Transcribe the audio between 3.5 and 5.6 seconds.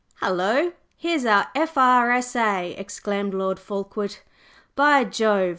Fulkeward. "By Jove!